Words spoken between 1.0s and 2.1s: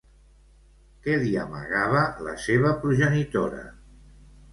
Què li amagava